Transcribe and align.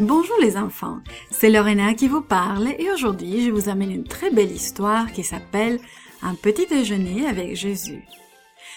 Bonjour 0.00 0.36
les 0.40 0.56
enfants, 0.56 1.00
c'est 1.30 1.50
Lorena 1.50 1.92
qui 1.92 2.08
vous 2.08 2.22
parle 2.22 2.68
et 2.78 2.90
aujourd'hui 2.90 3.44
je 3.44 3.50
vous 3.50 3.68
amène 3.68 3.90
une 3.92 4.04
très 4.04 4.30
belle 4.30 4.50
histoire 4.50 5.12
qui 5.12 5.22
s'appelle 5.22 5.78
Un 6.22 6.34
petit 6.34 6.66
déjeuner 6.66 7.26
avec 7.26 7.54
Jésus. 7.54 8.02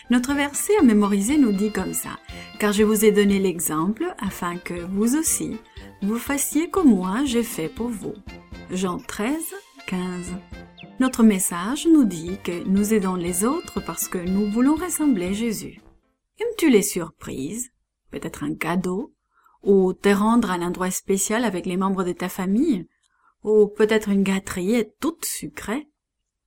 Notre 0.10 0.34
verset 0.34 0.74
à 0.78 0.84
mémoriser 0.84 1.38
nous 1.38 1.54
dit 1.54 1.72
comme 1.72 1.94
ça, 1.94 2.20
car 2.60 2.74
je 2.74 2.84
vous 2.84 3.06
ai 3.06 3.14
donné 3.14 3.40
l'exemple 3.40 4.14
afin 4.20 4.58
que 4.58 4.74
vous 4.74 5.16
aussi, 5.16 5.56
vous 6.02 6.18
fassiez 6.18 6.70
comme 6.70 6.90
moi 6.90 7.24
j'ai 7.24 7.44
fait 7.44 7.70
pour 7.70 7.88
vous. 7.88 8.16
Jean 8.70 8.98
13, 8.98 9.34
15. 9.88 10.00
Notre 11.00 11.24
message 11.24 11.88
nous 11.88 12.04
dit 12.04 12.38
que 12.44 12.68
nous 12.68 12.94
aidons 12.94 13.16
les 13.16 13.46
autres 13.46 13.80
parce 13.80 14.10
que 14.10 14.18
nous 14.18 14.52
voulons 14.52 14.76
ressembler 14.76 15.34
Jésus. 15.34 15.80
Aimes-tu 16.42 16.70
les 16.70 16.84
surprises? 16.84 17.72
Peut-être 18.12 18.44
un 18.44 18.56
cadeau? 18.56 19.14
Ou 19.64 19.94
te 19.94 20.10
rendre 20.10 20.52
à 20.52 20.56
un 20.56 20.62
endroit 20.62 20.92
spécial 20.92 21.46
avec 21.46 21.66
les 21.66 21.78
membres 21.78 22.04
de 22.04 22.12
ta 22.12 22.30
famille 22.30 22.88
Ou 23.44 23.68
peut-être 23.68 24.10
une 24.10 24.24
gâterie 24.24 24.86
toute 25.00 25.26
sucrée 25.26 25.88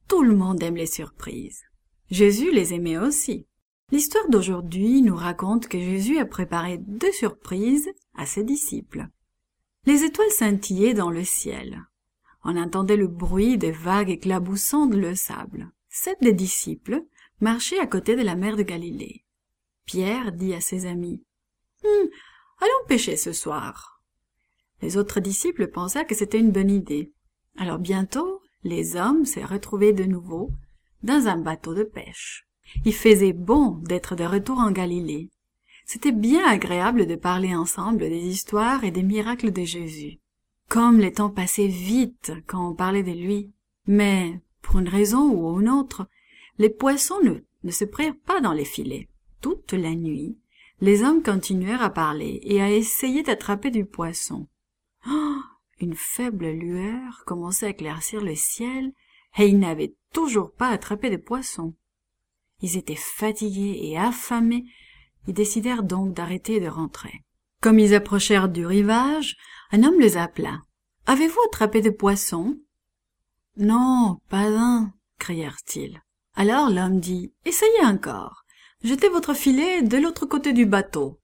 Tout 0.08 0.22
le 0.22 0.36
monde 0.36 0.62
aime 0.62 0.76
les 0.76 0.86
surprises. 0.86 1.62
Jésus 2.10 2.52
les 2.52 2.74
aimait 2.74 2.98
aussi. 2.98 3.46
L'histoire 3.90 4.28
d'aujourd'hui 4.28 5.02
nous 5.02 5.16
raconte 5.16 5.68
que 5.68 5.78
Jésus 5.78 6.18
a 6.18 6.26
préparé 6.26 6.78
deux 6.78 7.12
surprises 7.12 7.88
à 8.16 8.26
ses 8.26 8.44
disciples. 8.44 9.08
Les 9.86 10.04
étoiles 10.04 10.30
scintillaient 10.30 10.94
dans 10.94 11.10
le 11.10 11.24
ciel. 11.24 11.84
On 12.44 12.56
entendait 12.56 12.96
le 12.96 13.06
bruit 13.06 13.58
des 13.58 13.70
vagues 13.70 14.10
éclaboussant 14.10 14.88
le 14.88 15.14
sable. 15.14 15.70
Sept 15.88 16.18
des 16.20 16.32
disciples 16.32 17.02
marchaient 17.40 17.78
à 17.78 17.86
côté 17.86 18.16
de 18.16 18.22
la 18.22 18.34
mer 18.34 18.56
de 18.56 18.62
Galilée. 18.62 19.24
Pierre 19.84 20.32
dit 20.32 20.52
à 20.54 20.60
ses 20.60 20.86
amis 20.86 21.24
hum, 21.84 22.08
Allons 22.60 22.86
pêcher 22.88 23.16
ce 23.16 23.32
soir. 23.32 24.02
Les 24.82 24.96
autres 24.96 25.20
disciples 25.20 25.68
pensèrent 25.68 26.06
que 26.06 26.14
c'était 26.14 26.38
une 26.38 26.52
bonne 26.52 26.70
idée. 26.70 27.12
Alors 27.56 27.78
bientôt, 27.78 28.40
les 28.64 28.96
hommes 28.96 29.24
s'est 29.24 29.44
retrouvés 29.44 29.92
de 29.92 30.04
nouveau 30.04 30.50
dans 31.02 31.28
un 31.28 31.38
bateau 31.38 31.74
de 31.74 31.84
pêche. 31.84 32.46
Il 32.84 32.94
faisait 32.94 33.32
bon 33.32 33.78
d'être 33.84 34.16
de 34.16 34.24
retour 34.24 34.58
en 34.58 34.70
Galilée. 34.70 35.30
C'était 35.84 36.12
bien 36.12 36.44
agréable 36.44 37.06
de 37.06 37.14
parler 37.14 37.54
ensemble 37.54 38.00
des 38.00 38.26
histoires 38.26 38.84
et 38.84 38.90
des 38.90 39.04
miracles 39.04 39.52
de 39.52 39.62
Jésus. 39.62 40.18
Comme 40.68 40.98
les 40.98 41.12
temps 41.12 41.30
passaient 41.30 41.68
vite 41.68 42.32
quand 42.46 42.70
on 42.70 42.74
parlait 42.74 43.04
de 43.04 43.12
lui. 43.12 43.52
Mais, 43.86 44.40
pour 44.62 44.80
une 44.80 44.88
raison 44.88 45.30
ou 45.30 45.60
une 45.60 45.68
autre, 45.68 46.08
les 46.58 46.70
poissons 46.70 47.20
ne, 47.22 47.34
ne 47.62 47.70
se 47.70 47.84
prirent 47.84 48.18
pas 48.26 48.40
dans 48.40 48.52
les 48.52 48.64
filets. 48.64 49.08
Toute 49.40 49.74
la 49.74 49.94
nuit, 49.94 50.36
les 50.80 51.02
hommes 51.02 51.22
continuèrent 51.22 51.82
à 51.82 51.90
parler 51.90 52.40
et 52.42 52.60
à 52.60 52.70
essayer 52.70 53.22
d'attraper 53.22 53.70
du 53.70 53.84
poisson. 53.84 54.46
Oh, 55.08 55.40
une 55.80 55.94
faible 55.94 56.48
lueur 56.48 57.24
commençait 57.24 57.66
à 57.66 57.70
éclaircir 57.70 58.20
le 58.20 58.34
ciel 58.34 58.92
et 59.38 59.46
ils 59.46 59.58
n'avaient 59.58 59.94
toujours 60.12 60.52
pas 60.52 60.68
attrapé 60.68 61.10
de 61.10 61.16
poisson. 61.16 61.74
Ils 62.60 62.76
étaient 62.76 62.94
fatigués 62.94 63.78
et 63.82 63.98
affamés. 63.98 64.64
Ils 65.26 65.34
décidèrent 65.34 65.82
donc 65.82 66.14
d'arrêter 66.14 66.60
de 66.60 66.68
rentrer. 66.68 67.24
Comme 67.60 67.78
ils 67.78 67.94
approchèrent 67.94 68.48
du 68.48 68.64
rivage, 68.64 69.36
un 69.72 69.82
homme 69.82 70.00
les 70.00 70.16
appela. 70.16 70.60
Avez-vous 71.06 71.40
attrapé 71.48 71.80
des 71.80 71.92
poissons 71.92 72.56
Non, 73.56 74.18
pas 74.28 74.48
un, 74.48 74.92
crièrent-ils. 75.18 76.00
Alors 76.34 76.70
l'homme 76.70 77.00
dit 77.00 77.32
Essayez 77.44 77.84
encore. 77.84 78.45
Jetez 78.86 79.08
votre 79.08 79.34
filet 79.34 79.82
de 79.82 79.96
l'autre 79.96 80.26
côté 80.26 80.52
du 80.52 80.64
bateau. 80.64 81.18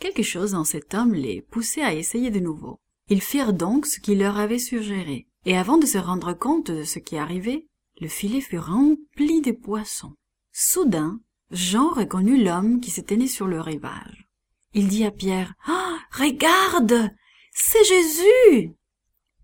Quelque 0.00 0.22
chose 0.22 0.52
dans 0.52 0.64
cet 0.64 0.94
homme 0.94 1.12
les 1.12 1.42
poussait 1.42 1.82
à 1.82 1.92
essayer 1.92 2.30
de 2.30 2.40
nouveau. 2.40 2.80
Ils 3.10 3.20
firent 3.20 3.52
donc 3.52 3.84
ce 3.84 4.00
qu'il 4.00 4.20
leur 4.20 4.38
avait 4.38 4.58
suggéré, 4.58 5.26
et 5.44 5.54
avant 5.54 5.76
de 5.76 5.84
se 5.84 5.98
rendre 5.98 6.32
compte 6.32 6.70
de 6.70 6.82
ce 6.82 6.98
qui 6.98 7.18
arrivait, 7.18 7.66
le 8.00 8.08
filet 8.08 8.40
fut 8.40 8.56
rempli 8.58 9.42
de 9.42 9.52
poissons. 9.52 10.14
Soudain, 10.50 11.20
Jean 11.50 11.90
reconnut 11.90 12.42
l'homme 12.42 12.80
qui 12.80 12.90
s'était 12.90 13.18
né 13.18 13.26
sur 13.26 13.48
le 13.48 13.60
rivage. 13.60 14.26
Il 14.72 14.88
dit 14.88 15.04
à 15.04 15.10
Pierre 15.10 15.52
Ah. 15.66 15.98
regarde. 16.10 17.10
C'est 17.52 17.84
Jésus. 17.84 18.72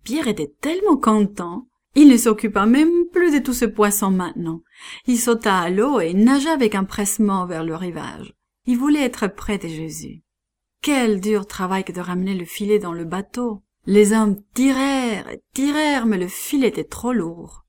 Pierre 0.03 0.27
était 0.27 0.51
tellement 0.61 0.97
content 0.97 1.67
il 1.95 2.07
ne 2.07 2.17
s'occupa 2.17 2.65
même 2.65 3.07
plus 3.11 3.33
de 3.33 3.39
tous 3.39 3.53
ces 3.53 3.67
poissons 3.67 4.11
maintenant. 4.11 4.61
Il 5.07 5.19
sauta 5.19 5.57
à 5.57 5.69
l'eau 5.69 5.99
et 5.99 6.13
nagea 6.13 6.53
avec 6.53 6.75
empressement 6.75 7.45
vers 7.45 7.63
le 7.63 7.75
rivage. 7.75 8.33
Il 8.65 8.77
voulait 8.77 9.03
être 9.03 9.27
près 9.27 9.57
de 9.57 9.67
Jésus. 9.67 10.23
Quel 10.81 11.19
dur 11.19 11.45
travail 11.45 11.83
que 11.83 11.91
de 11.91 11.99
ramener 11.99 12.33
le 12.33 12.45
filet 12.45 12.79
dans 12.79 12.93
le 12.93 13.05
bateau. 13.05 13.63
Les 13.85 14.13
hommes 14.13 14.41
tirèrent 14.53 15.29
et 15.29 15.41
tirèrent, 15.53 16.05
mais 16.05 16.17
le 16.17 16.27
filet 16.27 16.67
était 16.67 16.83
trop 16.83 17.13
lourd. 17.13 17.65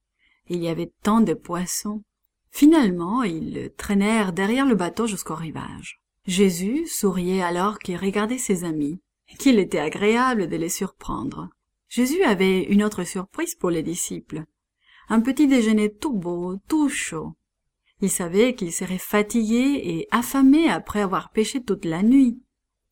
Il 0.48 0.62
y 0.62 0.68
avait 0.68 0.92
tant 1.02 1.20
de 1.20 1.34
poissons. 1.34 2.02
Finalement, 2.50 3.22
ils 3.22 3.54
le 3.54 3.70
traînèrent 3.70 4.32
derrière 4.32 4.66
le 4.66 4.74
bateau 4.74 5.06
jusqu'au 5.06 5.34
rivage. 5.34 6.00
Jésus 6.26 6.86
souriait 6.86 7.42
alors 7.42 7.78
qu'il 7.78 7.96
regardait 7.96 8.38
ses 8.38 8.64
amis, 8.64 9.00
qu'il 9.38 9.58
était 9.58 9.78
agréable 9.78 10.48
de 10.48 10.56
les 10.56 10.68
surprendre. 10.68 11.48
Jésus 11.92 12.22
avait 12.22 12.62
une 12.62 12.82
autre 12.82 13.04
surprise 13.04 13.54
pour 13.54 13.68
les 13.68 13.82
disciples. 13.82 14.44
Un 15.10 15.20
petit 15.20 15.46
déjeuner 15.46 15.92
tout 15.92 16.14
beau, 16.14 16.56
tout 16.66 16.88
chaud. 16.88 17.34
Il 18.00 18.08
savait 18.08 18.54
qu'ils 18.54 18.72
seraient 18.72 18.96
fatigués 18.96 19.78
et 19.84 20.08
affamés 20.10 20.70
après 20.70 21.02
avoir 21.02 21.32
pêché 21.32 21.62
toute 21.62 21.84
la 21.84 22.02
nuit. 22.02 22.40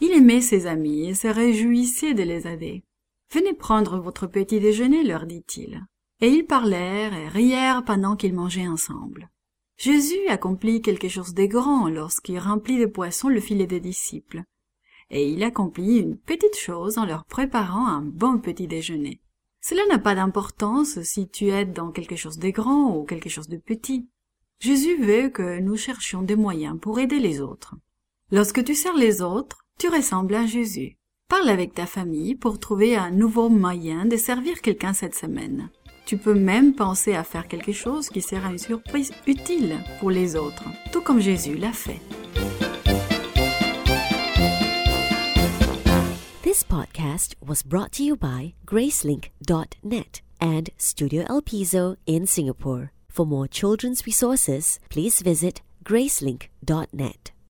Il 0.00 0.12
aimait 0.12 0.42
ses 0.42 0.66
amis 0.66 1.08
et 1.08 1.14
se 1.14 1.28
réjouissait 1.28 2.12
de 2.12 2.24
les 2.24 2.46
aider. 2.46 2.84
Venez 3.32 3.54
prendre 3.54 3.98
votre 3.98 4.26
petit 4.26 4.60
déjeuner, 4.60 5.02
leur 5.02 5.24
dit-il. 5.24 5.82
Et 6.20 6.28
ils 6.28 6.44
parlèrent 6.44 7.14
et 7.14 7.28
rièrent 7.28 7.86
pendant 7.86 8.16
qu'ils 8.16 8.34
mangeaient 8.34 8.68
ensemble. 8.68 9.30
Jésus 9.78 10.28
accomplit 10.28 10.82
quelque 10.82 11.08
chose 11.08 11.32
de 11.32 11.46
grand 11.46 11.88
lorsqu'il 11.88 12.38
remplit 12.38 12.78
de 12.78 12.84
poissons 12.84 13.30
le 13.30 13.40
filet 13.40 13.66
des 13.66 13.80
disciples 13.80 14.42
et 15.10 15.28
il 15.28 15.42
accomplit 15.42 15.98
une 15.98 16.16
petite 16.16 16.56
chose 16.56 16.98
en 16.98 17.04
leur 17.04 17.24
préparant 17.24 17.86
un 17.86 18.02
bon 18.02 18.38
petit 18.38 18.66
déjeuner. 18.66 19.20
Cela 19.60 19.82
n'a 19.88 19.98
pas 19.98 20.14
d'importance 20.14 21.00
si 21.02 21.28
tu 21.28 21.48
aides 21.48 21.72
dans 21.72 21.90
quelque 21.90 22.16
chose 22.16 22.38
de 22.38 22.50
grand 22.50 22.96
ou 22.96 23.04
quelque 23.04 23.28
chose 23.28 23.48
de 23.48 23.58
petit. 23.58 24.08
Jésus 24.60 24.96
veut 24.96 25.28
que 25.28 25.58
nous 25.60 25.76
cherchions 25.76 26.22
des 26.22 26.36
moyens 26.36 26.78
pour 26.80 26.98
aider 26.98 27.18
les 27.18 27.40
autres. 27.40 27.74
Lorsque 28.30 28.64
tu 28.64 28.74
sers 28.74 28.96
les 28.96 29.22
autres, 29.22 29.64
tu 29.78 29.88
ressembles 29.88 30.34
à 30.34 30.46
Jésus. 30.46 30.96
Parle 31.28 31.48
avec 31.48 31.74
ta 31.74 31.86
famille 31.86 32.34
pour 32.34 32.58
trouver 32.58 32.96
un 32.96 33.10
nouveau 33.10 33.48
moyen 33.48 34.04
de 34.04 34.16
servir 34.16 34.60
quelqu'un 34.60 34.92
cette 34.92 35.14
semaine. 35.14 35.70
Tu 36.06 36.16
peux 36.16 36.34
même 36.34 36.74
penser 36.74 37.14
à 37.14 37.24
faire 37.24 37.46
quelque 37.46 37.72
chose 37.72 38.08
qui 38.08 38.20
sera 38.20 38.50
une 38.50 38.58
surprise 38.58 39.12
utile 39.26 39.78
pour 40.00 40.10
les 40.10 40.36
autres, 40.36 40.64
tout 40.92 41.00
comme 41.00 41.20
Jésus 41.20 41.56
l'a 41.56 41.72
fait. 41.72 42.00
Podcast 46.70 47.34
was 47.44 47.64
brought 47.64 47.90
to 47.90 48.04
you 48.04 48.16
by 48.16 48.54
Gracelink.net 48.64 50.20
and 50.40 50.70
Studio 50.76 51.24
El 51.28 51.42
Piso 51.42 51.96
in 52.06 52.26
Singapore. 52.28 52.92
For 53.08 53.26
more 53.26 53.48
children's 53.48 54.06
resources, 54.06 54.78
please 54.88 55.20
visit 55.20 55.62
Gracelink.net. 55.84 57.32